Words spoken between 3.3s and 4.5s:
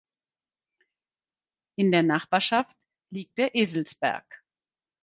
der Eselsberg.